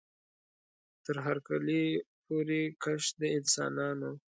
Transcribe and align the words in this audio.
تر 1.05 1.15
هر 1.25 1.37
کلي 1.47 1.83
پوري 2.25 2.63
کښ 2.83 3.03
د 3.19 3.21
انسانانو 3.37 4.11